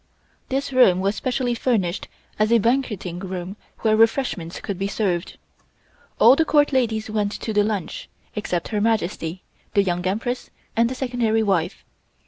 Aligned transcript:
This 0.49 0.73
room 0.73 0.99
was 0.99 1.15
specially 1.15 1.53
furnished 1.53 2.07
as 2.39 2.51
a 2.51 2.57
banqueting 2.57 3.19
room 3.19 3.55
where 3.81 3.95
refreshments 3.95 4.59
could 4.59 4.79
be 4.79 4.87
served. 4.87 5.37
All 6.17 6.35
the 6.35 6.43
Court 6.43 6.73
ladies 6.73 7.07
went 7.11 7.33
to 7.33 7.53
the 7.53 7.63
lunch, 7.63 8.09
except 8.35 8.69
Her 8.69 8.81
Majesty, 8.81 9.43
the 9.75 9.83
Young 9.83 10.03
Empress 10.07 10.49
and 10.75 10.89
the 10.89 10.95
Secondary 10.95 11.43
wife. 11.43 11.85